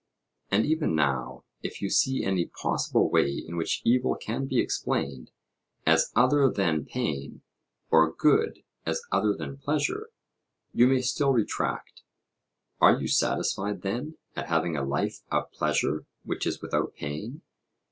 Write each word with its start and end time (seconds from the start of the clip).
And 0.49 0.65
even 0.65 0.95
now, 0.95 1.43
if 1.61 1.79
you 1.79 1.91
see 1.91 2.23
any 2.23 2.47
possible 2.47 3.07
way 3.11 3.33
in 3.35 3.55
which 3.55 3.83
evil 3.85 4.15
can 4.15 4.47
be 4.47 4.57
explained 4.59 5.29
as 5.85 6.11
other 6.15 6.49
than 6.49 6.85
pain, 6.85 7.43
or 7.91 8.11
good 8.11 8.63
as 8.83 9.03
other 9.11 9.35
than 9.35 9.57
pleasure, 9.59 10.09
you 10.73 10.87
may 10.87 11.01
still 11.03 11.33
retract. 11.33 12.01
Are 12.79 12.99
you 12.99 13.07
satisfied, 13.07 13.83
then, 13.83 14.17
at 14.35 14.47
having 14.47 14.75
a 14.75 14.83
life 14.83 15.21
of 15.29 15.51
pleasure 15.51 16.07
which 16.23 16.47
is 16.47 16.63
without 16.63 16.95
pain? 16.95 17.43